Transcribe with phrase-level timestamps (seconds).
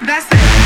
[0.00, 0.63] That's it.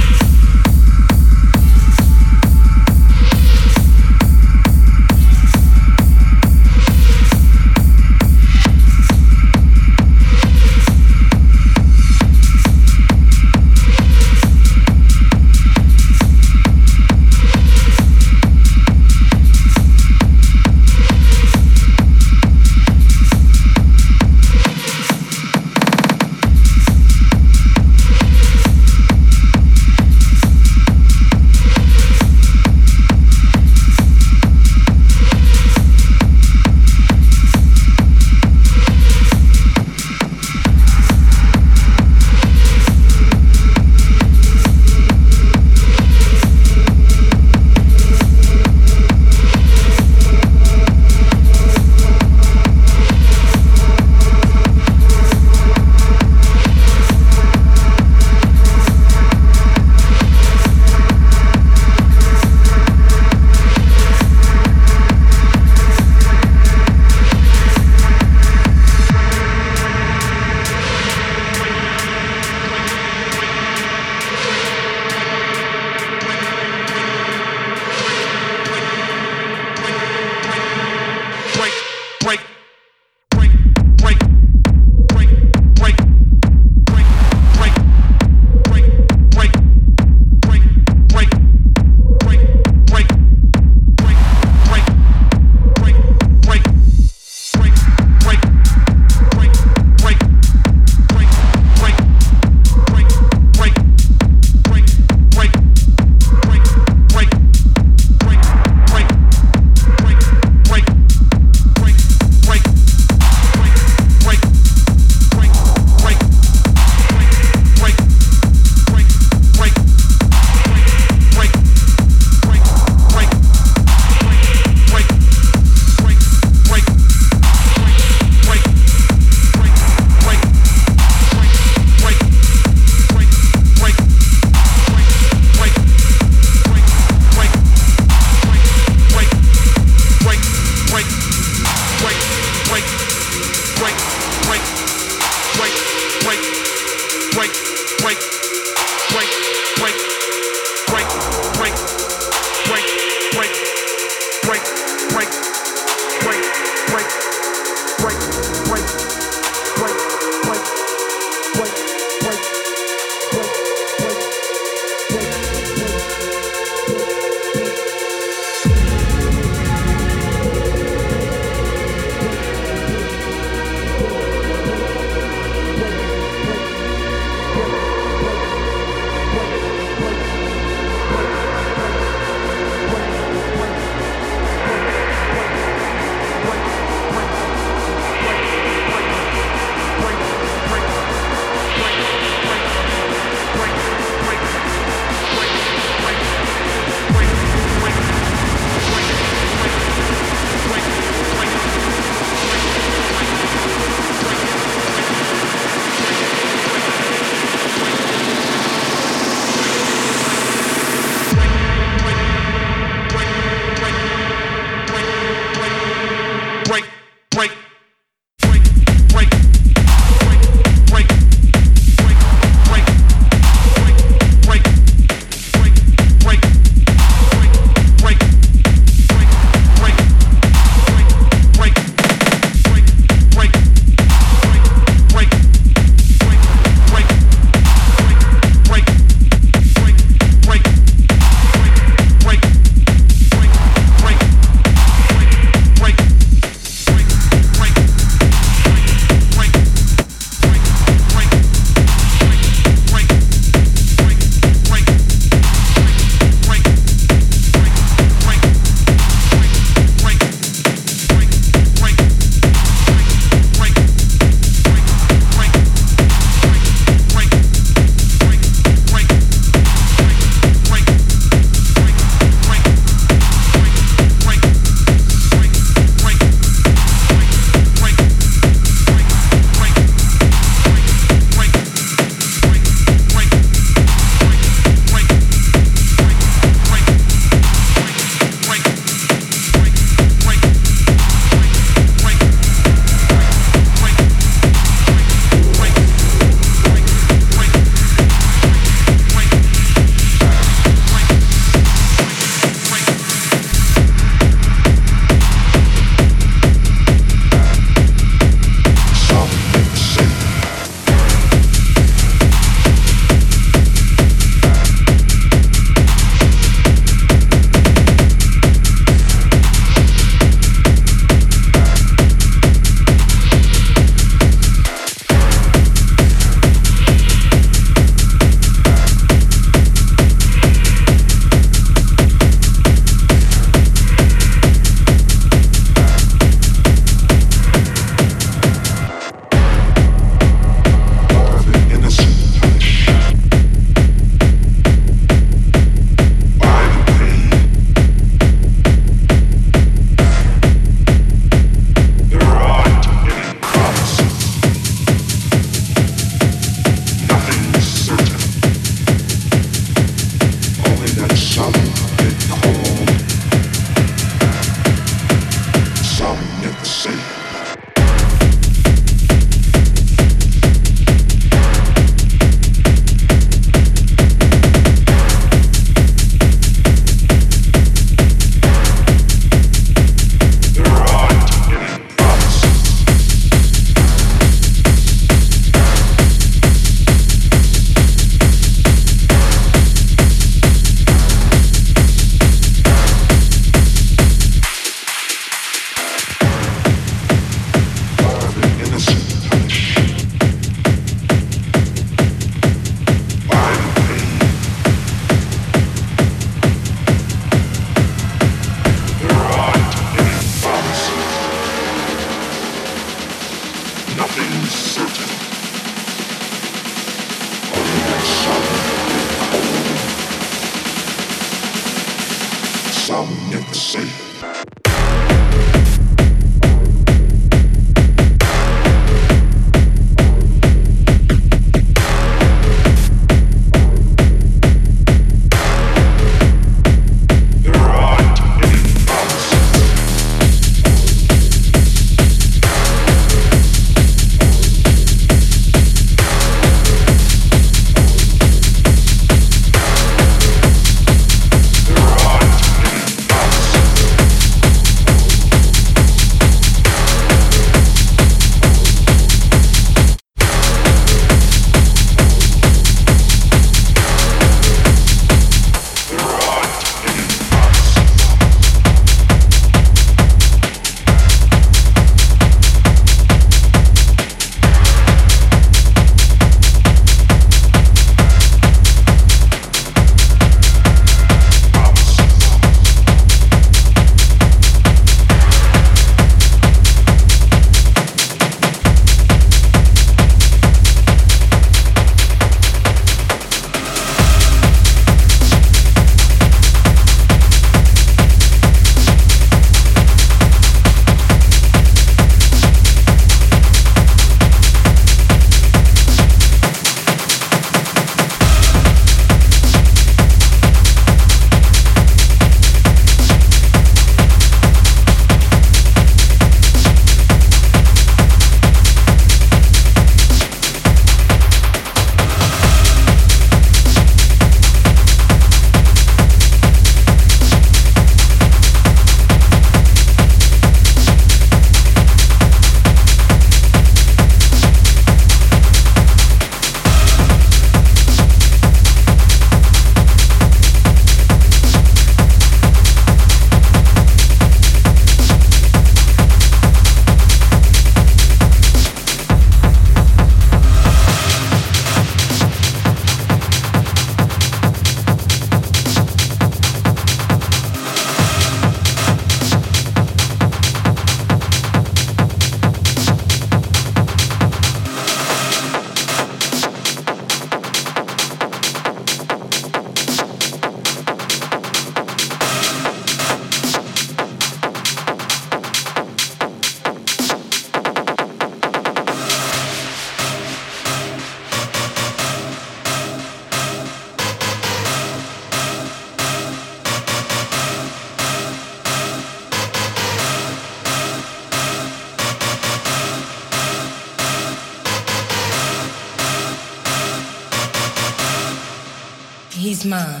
[599.65, 600.00] Mine.